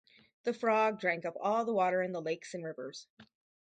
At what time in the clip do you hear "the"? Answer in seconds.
0.45-0.53, 1.63-1.75, 2.11-2.23